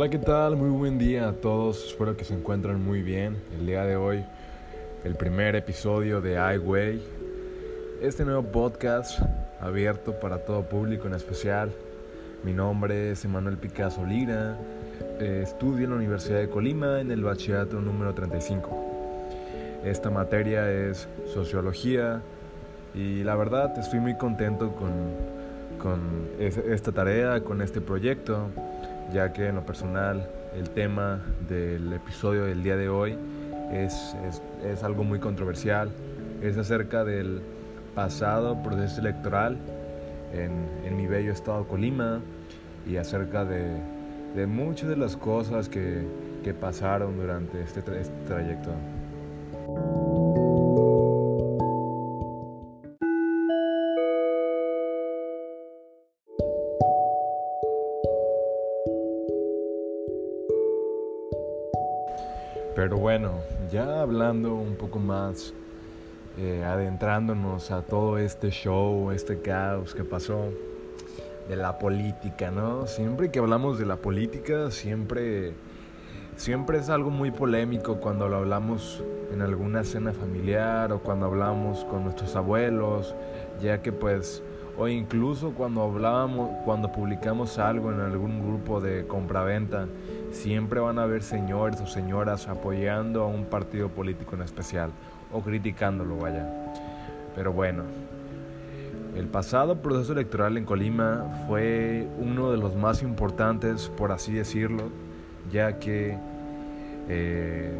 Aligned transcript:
Hola, 0.00 0.10
¿qué 0.10 0.18
tal? 0.20 0.54
Muy 0.54 0.70
buen 0.70 0.96
día 0.96 1.28
a 1.28 1.32
todos. 1.32 1.88
Espero 1.88 2.16
que 2.16 2.22
se 2.22 2.32
encuentren 2.32 2.80
muy 2.80 3.02
bien. 3.02 3.36
El 3.58 3.66
día 3.66 3.84
de 3.84 3.96
hoy, 3.96 4.24
el 5.02 5.16
primer 5.16 5.56
episodio 5.56 6.20
de 6.20 6.34
iWay. 6.54 7.02
Este 8.00 8.24
nuevo 8.24 8.44
podcast 8.44 9.18
abierto 9.60 10.12
para 10.20 10.44
todo 10.44 10.62
público 10.62 11.08
en 11.08 11.14
especial. 11.14 11.72
Mi 12.44 12.52
nombre 12.52 13.10
es 13.10 13.24
Emanuel 13.24 13.56
Picasso 13.56 14.06
Lira. 14.06 14.56
Eh, 15.18 15.40
estudio 15.42 15.86
en 15.86 15.90
la 15.90 15.96
Universidad 15.96 16.38
de 16.38 16.48
Colima 16.48 17.00
en 17.00 17.10
el 17.10 17.24
bachillerato 17.24 17.80
número 17.80 18.14
35. 18.14 19.80
Esta 19.84 20.10
materia 20.10 20.70
es 20.70 21.08
sociología 21.34 22.22
y 22.94 23.24
la 23.24 23.34
verdad 23.34 23.76
estoy 23.76 23.98
muy 23.98 24.14
contento 24.16 24.76
con, 24.76 24.92
con 25.82 26.28
esta 26.38 26.92
tarea, 26.92 27.40
con 27.40 27.62
este 27.62 27.80
proyecto 27.80 28.48
ya 29.12 29.32
que 29.32 29.48
en 29.48 29.56
lo 29.56 29.64
personal 29.64 30.28
el 30.54 30.70
tema 30.70 31.20
del 31.48 31.92
episodio 31.92 32.44
del 32.44 32.62
día 32.62 32.76
de 32.76 32.88
hoy 32.88 33.16
es, 33.72 34.16
es, 34.64 34.82
algo 34.82 35.04
muy 35.04 35.18
controversial, 35.18 35.90
es 36.42 36.56
acerca 36.56 37.04
del 37.04 37.42
pasado 37.94 38.62
proceso 38.62 39.00
electoral 39.00 39.58
en, 40.32 40.66
en 40.84 40.96
mi 40.96 41.06
bello 41.06 41.32
estado 41.32 41.66
Colima 41.66 42.20
y 42.86 42.96
acerca 42.96 43.44
de, 43.44 43.66
de, 44.34 44.46
muchas 44.46 44.88
de 44.88 44.96
las 44.96 45.16
cosas 45.16 45.68
que, 45.68 46.06
que 46.42 46.54
pasaron 46.54 47.18
durante 47.18 47.62
este, 47.62 47.80
este 48.00 48.14
trayecto. 48.26 48.70
Pero 62.78 62.96
bueno, 62.96 63.32
ya 63.72 64.02
hablando 64.02 64.54
un 64.54 64.76
poco 64.76 65.00
más, 65.00 65.52
eh, 66.38 66.62
adentrándonos 66.64 67.72
a 67.72 67.82
todo 67.82 68.18
este 68.18 68.50
show, 68.50 69.10
este 69.10 69.40
caos 69.40 69.96
que 69.96 70.04
pasó 70.04 70.44
de 71.48 71.56
la 71.56 71.76
política, 71.80 72.52
¿no? 72.52 72.86
Siempre 72.86 73.32
que 73.32 73.40
hablamos 73.40 73.80
de 73.80 73.86
la 73.86 73.96
política, 73.96 74.70
siempre, 74.70 75.54
siempre 76.36 76.78
es 76.78 76.88
algo 76.88 77.10
muy 77.10 77.32
polémico 77.32 77.96
cuando 77.96 78.28
lo 78.28 78.36
hablamos 78.36 79.02
en 79.32 79.42
alguna 79.42 79.82
cena 79.82 80.12
familiar 80.12 80.92
o 80.92 81.00
cuando 81.00 81.26
hablamos 81.26 81.84
con 81.86 82.04
nuestros 82.04 82.36
abuelos, 82.36 83.16
ya 83.60 83.82
que 83.82 83.90
pues 83.90 84.40
o 84.78 84.86
incluso 84.86 85.50
cuando 85.50 85.82
hablábamos, 85.82 86.50
cuando 86.64 86.92
publicamos 86.92 87.58
algo 87.58 87.90
en 87.90 87.98
algún 87.98 88.38
grupo 88.46 88.80
de 88.80 89.04
compraventa, 89.08 89.88
siempre 90.30 90.80
van 90.80 90.98
a 90.98 91.04
haber 91.04 91.22
señores 91.22 91.80
o 91.80 91.86
señoras 91.86 92.48
apoyando 92.48 93.22
a 93.22 93.26
un 93.26 93.44
partido 93.46 93.88
político 93.88 94.36
en 94.36 94.42
especial 94.42 94.90
o 95.32 95.40
criticándolo, 95.40 96.16
vaya. 96.16 96.46
Pero 97.34 97.52
bueno, 97.52 97.84
el 99.16 99.26
pasado 99.26 99.82
proceso 99.82 100.12
electoral 100.12 100.56
en 100.56 100.64
Colima 100.64 101.44
fue 101.46 102.06
uno 102.18 102.50
de 102.50 102.56
los 102.56 102.76
más 102.76 103.02
importantes, 103.02 103.88
por 103.88 104.12
así 104.12 104.32
decirlo, 104.32 104.90
ya 105.50 105.78
que 105.78 106.16
eh, 107.08 107.72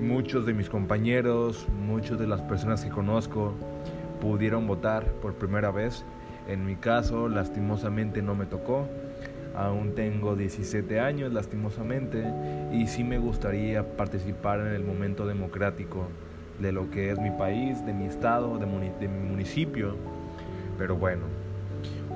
muchos 0.00 0.46
de 0.46 0.52
mis 0.52 0.68
compañeros, 0.68 1.66
muchas 1.86 2.18
de 2.18 2.26
las 2.26 2.40
personas 2.42 2.84
que 2.84 2.90
conozco, 2.90 3.54
pudieron 4.20 4.66
votar 4.66 5.04
por 5.22 5.34
primera 5.34 5.70
vez. 5.70 6.04
En 6.48 6.66
mi 6.66 6.76
caso, 6.76 7.28
lastimosamente 7.28 8.20
no 8.20 8.34
me 8.34 8.46
tocó. 8.46 8.86
Aún 9.54 9.94
tengo 9.94 10.34
17 10.34 11.00
años, 11.00 11.32
lastimosamente, 11.32 12.24
y 12.72 12.86
sí 12.86 13.04
me 13.04 13.18
gustaría 13.18 13.96
participar 13.96 14.60
en 14.60 14.68
el 14.68 14.84
momento 14.84 15.26
democrático 15.26 16.08
de 16.58 16.72
lo 16.72 16.90
que 16.90 17.10
es 17.10 17.18
mi 17.18 17.30
país, 17.30 17.84
de 17.84 17.92
mi 17.92 18.06
estado, 18.06 18.58
de, 18.58 18.66
mi 18.66 19.28
municipio. 19.28 19.96
Pero 20.78 20.96
bueno, 20.96 21.22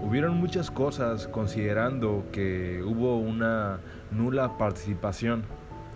hubieron 0.02 0.36
muchas 0.36 0.70
cosas 0.70 1.26
considerando 1.28 2.24
que 2.32 2.82
hubo 2.82 3.18
una 3.18 3.80
nula 4.10 4.56
participación 4.56 5.44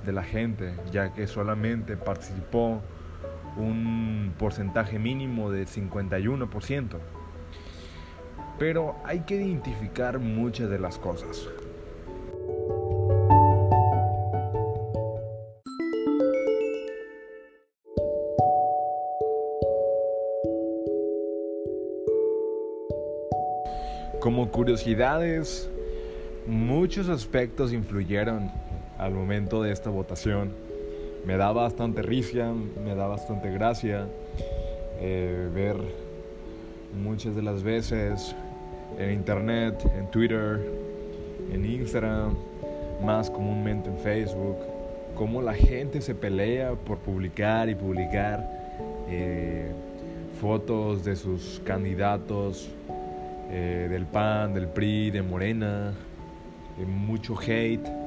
de 0.05 0.13
la 0.13 0.23
gente, 0.23 0.75
ya 0.91 1.13
que 1.15 1.27
solamente 1.27 1.97
participó 1.97 2.83
un 3.57 4.33
porcentaje 4.39 4.99
mínimo 4.99 5.51
del 5.51 5.67
51%. 5.67 6.99
Pero 8.61 8.95
hay 9.05 9.21
que 9.21 9.37
identificar 9.37 10.19
muchas 10.19 10.69
de 10.69 10.79
las 10.79 10.99
cosas. 10.99 11.49
Como 24.21 24.51
curiosidades, 24.51 25.71
muchos 26.47 27.09
aspectos 27.09 27.73
influyeron 27.73 28.53
al 28.99 29.15
momento 29.15 29.63
de 29.63 29.73
esta 29.73 29.89
votación 29.89 30.53
me 31.25 31.37
da 31.37 31.53
bastante 31.53 32.03
risa, 32.03 32.53
me 32.85 32.95
da 32.95 33.07
bastante 33.07 33.51
gracia 33.51 34.07
eh, 35.01 35.49
ver 35.55 35.77
muchas 37.03 37.35
de 37.35 37.43
las 37.43 37.63
veces 37.63 38.35
en 38.99 39.13
internet, 39.13 39.83
en 39.97 40.11
Twitter, 40.11 40.61
en 41.53 41.65
Instagram, 41.65 42.35
más 43.05 43.31
comúnmente 43.31 43.89
en 43.89 43.99
Facebook, 43.99 44.57
cómo 45.15 45.43
la 45.43 45.55
gente 45.55 46.01
se 46.01 46.15
pelea 46.15 46.75
por 46.75 46.99
publicar 46.99 47.69
y 47.69 47.75
publicar 47.75 48.49
eh, 49.09 49.71
fotos 50.41 51.05
de 51.05 51.17
sus 51.17 51.61
candidatos 51.65 52.69
eh, 53.51 53.89
del 53.91 54.07
PAN, 54.07 54.55
del 54.55 54.69
PRI, 54.69 55.11
de 55.11 55.23
Morena, 55.23 55.93
mucho 56.87 57.37
hate 57.39 58.01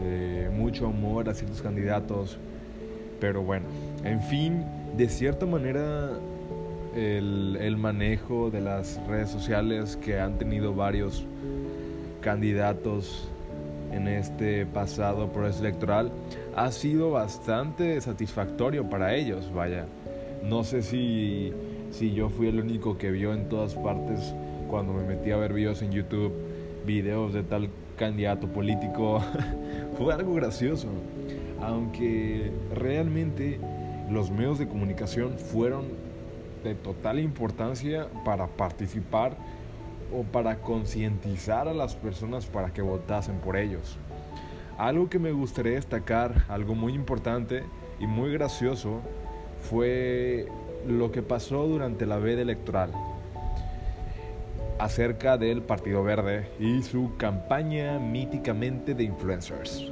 eh, 0.00 0.48
mucho 0.54 0.86
amor 0.86 1.28
a 1.28 1.34
ciertos 1.34 1.60
candidatos. 1.60 2.38
Pero 3.20 3.42
bueno, 3.42 3.66
en 4.04 4.22
fin, 4.22 4.64
de 4.96 5.08
cierta 5.08 5.44
manera 5.44 6.10
el, 6.98 7.56
el, 7.60 7.76
manejo 7.76 8.50
de 8.50 8.60
las 8.60 9.00
redes 9.06 9.30
sociales 9.30 9.96
que 9.96 10.18
han 10.20 10.38
tenido 10.38 10.74
varios 10.74 11.24
candidatos 12.20 13.28
en 13.92 14.08
este 14.08 14.66
pasado 14.66 15.32
proceso 15.32 15.60
electoral 15.64 16.10
ha 16.56 16.70
sido 16.70 17.10
bastante 17.10 18.00
satisfactorio 18.00 18.88
para 18.88 19.14
ellos, 19.14 19.52
vaya. 19.52 19.86
No 20.42 20.64
sé 20.64 20.82
si, 20.82 21.52
si 21.90 22.12
yo 22.12 22.28
fui 22.28 22.48
el 22.48 22.60
único 22.60 22.98
que 22.98 23.10
vio 23.10 23.32
en 23.32 23.48
todas 23.48 23.74
partes 23.74 24.34
cuando 24.68 24.92
me 24.92 25.04
metí 25.04 25.30
a 25.30 25.36
ver 25.36 25.52
videos 25.52 25.82
en 25.82 25.92
YouTube, 25.92 26.32
videos 26.86 27.32
de 27.32 27.42
tal 27.42 27.68
candidato 27.96 28.46
político 28.48 29.20
fue 29.98 30.14
algo 30.14 30.34
gracioso, 30.34 30.88
aunque 31.60 32.50
realmente 32.74 33.58
los 34.10 34.30
medios 34.30 34.58
de 34.58 34.68
comunicación 34.68 35.38
fueron 35.38 35.86
de 36.68 36.74
total 36.74 37.18
importancia 37.18 38.08
para 38.24 38.46
participar 38.46 39.36
o 40.12 40.22
para 40.22 40.60
concientizar 40.60 41.68
a 41.68 41.74
las 41.74 41.96
personas 41.96 42.46
para 42.46 42.72
que 42.72 42.82
votasen 42.82 43.38
por 43.38 43.56
ellos. 43.56 43.98
Algo 44.78 45.10
que 45.10 45.18
me 45.18 45.32
gustaría 45.32 45.72
destacar, 45.72 46.44
algo 46.48 46.74
muy 46.74 46.94
importante 46.94 47.64
y 47.98 48.06
muy 48.06 48.32
gracioso, 48.32 49.00
fue 49.68 50.46
lo 50.86 51.10
que 51.10 51.22
pasó 51.22 51.66
durante 51.66 52.06
la 52.06 52.18
veda 52.18 52.42
electoral 52.42 52.92
acerca 54.78 55.36
del 55.36 55.62
Partido 55.62 56.04
Verde 56.04 56.48
y 56.60 56.82
su 56.82 57.16
campaña 57.16 57.98
míticamente 57.98 58.94
de 58.94 59.04
influencers. 59.04 59.90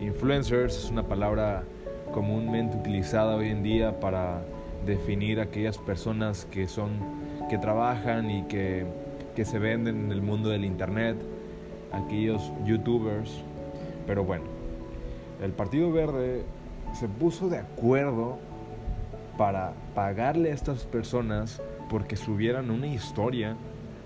Influencers 0.00 0.76
es 0.76 0.90
una 0.90 1.04
palabra 1.04 1.64
comúnmente 2.12 2.76
utilizada 2.76 3.36
hoy 3.36 3.48
en 3.48 3.62
día 3.62 3.98
para 4.00 4.42
definir 4.84 5.40
aquellas 5.40 5.78
personas 5.78 6.46
que 6.50 6.68
son 6.68 6.90
que 7.48 7.58
trabajan 7.58 8.30
y 8.30 8.42
que, 8.44 8.86
que 9.34 9.44
se 9.44 9.58
venden 9.58 10.06
en 10.06 10.12
el 10.12 10.22
mundo 10.22 10.48
del 10.48 10.64
internet, 10.64 11.16
aquellos 11.92 12.52
youtubers. 12.64 13.42
Pero 14.06 14.24
bueno, 14.24 14.44
el 15.42 15.52
Partido 15.52 15.92
Verde 15.92 16.44
se 16.92 17.08
puso 17.08 17.48
de 17.48 17.58
acuerdo 17.58 18.38
para 19.36 19.72
pagarle 19.94 20.50
a 20.50 20.54
estas 20.54 20.84
personas 20.84 21.60
porque 21.90 22.16
subieran 22.16 22.70
una 22.70 22.86
historia 22.86 23.56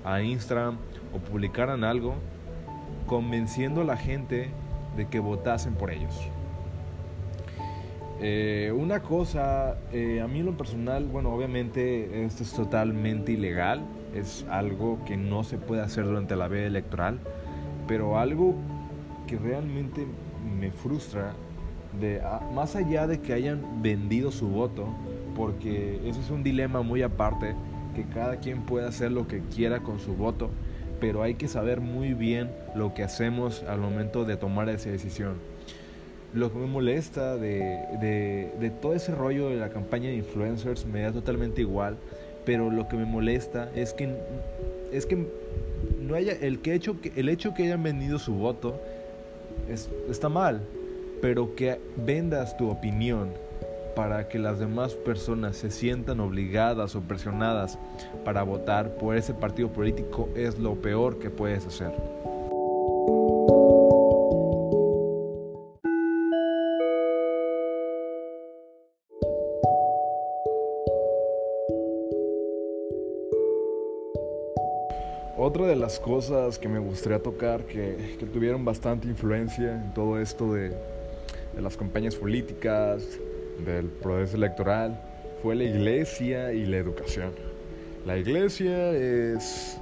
a 0.05 0.23
Instagram 0.23 0.79
o 1.13 1.19
publicaran 1.19 1.85
algo 1.85 2.15
convenciendo 3.07 3.83
a 3.83 3.85
la 3.85 3.97
gente 3.97 4.51
de 4.97 5.07
que 5.07 5.21
votasen 5.21 5.75
por 5.75 5.91
ellos. 5.91 6.15
Eh, 8.21 8.73
una 8.77 9.01
cosa, 9.01 9.77
eh, 9.93 10.21
a 10.21 10.27
mí 10.27 10.41
en 10.41 10.47
lo 10.47 10.57
personal, 10.57 11.05
bueno, 11.07 11.33
obviamente 11.33 12.25
esto 12.25 12.43
es 12.43 12.53
totalmente 12.53 13.33
ilegal, 13.33 13.81
es 14.13 14.45
algo 14.51 14.99
que 15.05 15.17
no 15.17 15.45
se 15.45 15.57
puede 15.57 15.83
hacer 15.83 16.05
durante 16.05 16.35
la 16.35 16.49
veda 16.49 16.67
electoral, 16.67 17.21
pero 17.87 18.19
algo 18.19 18.57
que 19.29 19.39
realmente 19.39 20.05
me 20.59 20.73
frustra, 20.73 21.33
de, 22.01 22.21
más 22.53 22.75
allá 22.75 23.07
de 23.07 23.21
que 23.21 23.35
hayan 23.35 23.83
vendido 23.83 24.33
su 24.33 24.49
voto, 24.49 24.89
porque 25.37 26.01
ese 26.05 26.21
es 26.21 26.31
un 26.31 26.43
dilema 26.43 26.83
muy 26.83 27.03
aparte, 27.03 27.55
que 27.95 28.05
cada 28.05 28.39
quien 28.39 28.63
puede 28.63 28.89
hacer 28.89 29.13
lo 29.13 29.29
que 29.29 29.43
quiera 29.55 29.81
con 29.81 30.01
su 30.01 30.15
voto, 30.15 30.51
pero 31.01 31.23
hay 31.23 31.35
que 31.35 31.47
saber 31.47 31.81
muy 31.81 32.15
bien 32.15 32.51
lo 32.75 32.95
que 32.95 33.05
hacemos 33.05 33.63
al 33.63 33.79
momento 33.79 34.25
de 34.25 34.37
tomar 34.37 34.69
esa 34.69 34.91
decisión. 34.91 35.35
Lo 36.35 36.53
que 36.53 36.59
me 36.59 36.67
molesta 36.67 37.37
de, 37.37 37.81
de, 38.01 38.71
todo 38.83 38.95
ese 38.95 39.15
rollo 39.15 39.49
de 39.49 39.57
la 39.57 39.71
campaña 39.71 40.11
de 40.11 40.17
influencers 40.17 40.85
me 40.85 41.03
da 41.03 41.13
totalmente 41.13 41.63
igual, 41.63 41.97
pero 42.45 42.71
lo 42.71 42.87
que 42.87 42.97
me 42.97 43.07
molesta 43.07 43.71
es 43.75 43.95
que, 43.95 44.15
es 44.93 45.07
que 45.07 45.27
no 46.01 46.15
haya, 46.15 46.33
el, 46.33 46.61
que 46.61 46.75
hecho, 46.75 46.97
el 47.17 47.29
hecho 47.29 47.55
que 47.55 47.65
hayan 47.65 47.83
vendido 47.83 48.19
su 48.19 48.35
voto 48.35 48.79
es, 49.71 49.89
está 50.11 50.29
mal, 50.29 50.61
pero 51.23 51.55
que 51.55 51.81
vendas 51.97 52.57
tu 52.57 52.71
opinión 52.71 53.31
para 53.99 54.29
que 54.29 54.39
las 54.39 54.61
demás 54.61 54.95
personas 54.95 55.57
se 55.57 55.71
sientan 55.73 56.21
obligadas 56.21 56.95
o 56.95 57.01
presionadas 57.01 57.79
para 58.25 58.45
votar 58.45 58.95
por 58.95 59.17
ese 59.17 59.35
partido 59.35 59.71
político 59.73 60.29
es 60.37 60.59
lo 60.59 60.77
peor 60.77 61.19
que 61.19 61.31
puedes 61.31 61.67
hacer. 61.67 61.91
Otra 75.49 75.65
de 75.65 75.77
las 75.77 75.99
cosas 75.99 76.59
que 76.59 76.69
me 76.69 76.79
gustaría 76.79 77.23
tocar, 77.23 77.63
que, 77.63 78.17
que 78.19 78.27
tuvieron 78.27 78.67
bastante 78.67 79.09
influencia 79.09 79.83
en 79.83 79.95
todo 79.95 80.21
esto 80.21 80.53
de, 80.53 80.77
las 81.59 81.75
campañas 81.75 82.17
políticas, 82.17 83.19
del 83.65 83.87
proceso 83.87 84.37
electoral 84.37 85.01
fue 85.43 85.55
la 85.55 85.65
iglesia 85.65 86.53
y 86.53 86.67
la 86.67 86.77
educación. 86.77 87.31
La 88.05 88.19
iglesia 88.19 88.91
es, 88.91 89.79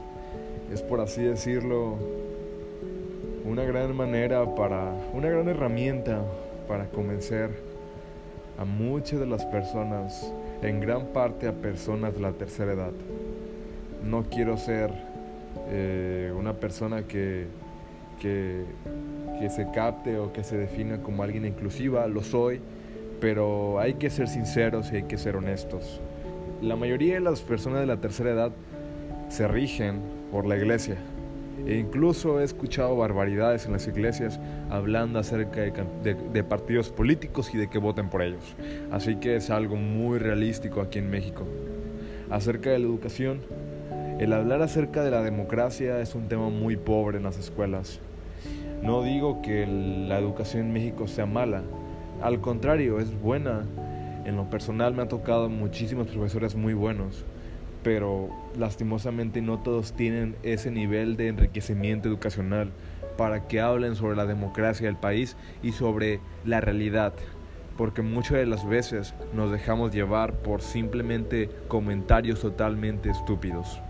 es 0.73 0.83
por 0.83 1.01
así 1.01 1.25
decirlo, 1.25 1.99
una 3.45 3.65
gran 3.65 3.93
manera 3.97 4.55
para, 4.55 4.93
una 5.13 5.29
gran 5.29 5.49
herramienta 5.49 6.23
para 6.69 6.89
convencer 6.91 7.51
a 8.57 8.65
muchas 8.65 9.19
de 9.19 9.27
las 9.27 9.45
personas, 9.47 10.33
en 10.63 10.79
gran 10.79 11.07
parte 11.07 11.49
a 11.49 11.53
personas 11.53 12.15
de 12.15 12.21
la 12.21 12.31
tercera 12.31 12.73
edad. 12.73 12.93
No 14.05 14.23
quiero 14.31 14.57
ser 14.59 15.16
eh, 15.69 16.33
una 16.37 16.55
persona 16.55 17.03
que, 17.03 17.47
que, 18.21 18.65
que 19.41 19.51
se 19.51 19.71
capte 19.71 20.19
o 20.19 20.33
que 20.33 20.45
se 20.45 20.57
defina 20.57 20.99
como 21.03 21.23
alguien 21.23 21.45
inclusiva, 21.45 22.07
lo 22.07 22.23
soy, 22.23 22.61
pero 23.21 23.79
hay 23.81 23.95
que 23.95 24.11
ser 24.11 24.29
sinceros 24.29 24.93
y 24.93 24.97
hay 24.97 25.03
que 25.05 25.19
ser 25.19 25.37
honestos. 25.37 26.01
La 26.63 26.77
mayoría 26.77 27.15
de 27.15 27.21
las 27.21 27.41
personas 27.41 27.81
de 27.81 27.87
la 27.87 28.01
tercera 28.01 28.31
edad 28.31 28.53
se 29.29 29.49
rigen 29.49 30.01
por 30.31 30.47
la 30.47 30.57
iglesia. 30.57 30.97
E 31.67 31.79
incluso 31.79 32.41
he 32.41 32.45
escuchado 32.45 32.97
barbaridades 32.97 33.67
en 33.67 33.73
las 33.73 33.87
iglesias 33.89 34.39
hablando 34.71 35.19
acerca 35.19 35.63
de, 35.63 36.45
partidos 36.45 36.91
políticos 36.91 37.51
y 37.55 37.59
de 37.59 37.69
que 37.69 37.79
voten 37.79 38.09
por 38.09 38.23
ellos. 38.23 38.55
Así 38.91 39.17
que 39.17 39.37
es 39.37 39.51
algo 39.51 39.77
muy 39.77 40.19
realístico 40.19 40.81
aquí 40.81 40.99
en 40.99 41.11
México. 41.11 41.47
Acerca 42.31 42.71
de 42.71 42.79
la 42.79 42.85
educación, 42.85 43.41
el 44.19 44.33
hablar 44.33 44.63
acerca 44.63 45.03
de 45.05 45.11
la 45.11 45.23
democracia 45.23 46.01
es 46.01 46.15
un 46.15 46.29
tema 46.29 46.49
muy 46.49 46.77
pobre 46.77 47.19
en 47.19 47.25
las 47.25 47.39
escuelas. 47.39 48.01
No 48.83 49.03
digo 49.03 49.43
que 49.43 49.67
la 49.67 50.19
educación 50.19 50.67
en 50.67 50.73
México 50.73 51.07
sea 51.07 51.27
mala, 51.27 51.63
al 52.23 52.41
contrario, 52.41 52.99
es 52.99 53.19
buena. 53.21 53.65
En 54.25 54.37
lo 54.37 54.49
personal 54.49 54.95
me 54.95 55.03
ha 55.03 55.09
tocado 55.09 55.49
muchísimos 55.49 56.09
profesores 56.09 56.55
muy 56.55 56.73
buenos, 56.73 57.25
pero 57.83 58.31
lastimosamente 58.57 59.43
no 59.43 59.59
todos 59.59 59.93
tienen 59.93 60.35
ese 60.43 60.71
nivel 60.71 61.17
de 61.17 61.29
enriquecimiento 61.29 62.09
educacional 62.09 62.71
para 63.19 63.47
que 63.47 63.61
hablen 63.61 63.97
sobre 63.97 64.17
la 64.17 64.27
democracia 64.27 64.87
del 64.87 64.97
país 64.97 65.37
y 65.63 65.73
sobre 65.73 66.21
la 66.45 66.61
realidad, 66.61 67.13
porque 67.77 68.03
muchas 68.03 68.39
de 68.39 68.47
las 68.47 68.67
veces 68.67 69.15
nos 69.35 69.53
dejamos 69.53 69.95
llevar 69.95 70.33
por 70.35 70.63
simplemente 70.63 71.51
comentarios 71.69 72.41
totalmente 72.41 73.11
estúpidos. 73.11 73.81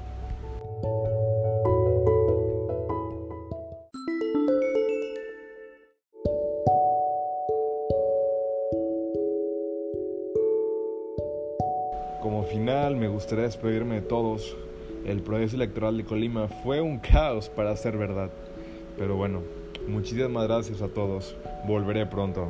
Como 12.23 12.43
final, 12.43 12.97
me 12.97 13.07
gustaría 13.07 13.45
despedirme 13.45 13.97
de 13.97 14.03
todos. 14.03 14.57
El 15.05 15.23
proceso 15.23 15.55
electoral 15.55 15.97
de 15.97 16.05
Colima 16.05 16.49
fue 16.49 16.81
un 16.81 16.99
caos 16.99 17.49
para 17.49 17.77
ser 17.77 17.97
verdad. 17.97 18.31
Pero 18.99 19.15
bueno, 19.17 19.43
muchísimas 19.87 20.49
gracias 20.49 20.83
a 20.83 20.89
todos. 20.89 21.37
Volveré 21.65 22.05
pronto. 22.07 22.49